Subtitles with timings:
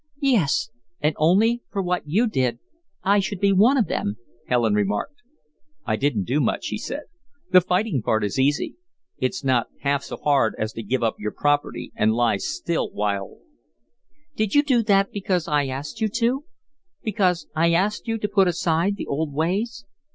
[0.19, 2.57] "Yes, and only for what you did,
[3.03, 5.21] I should be one of them," Helen remarked.
[5.85, 7.03] "I didn't do much," he said.
[7.51, 8.77] "The fighting part is easy.
[9.19, 13.37] It's not half so hard as to give up your property and lie still while"
[14.35, 16.45] "Did you do that because I asked you to
[17.03, 19.85] because I asked you to put aside the old ways?"